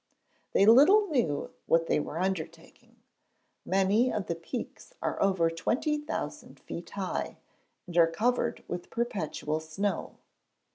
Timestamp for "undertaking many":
2.17-4.11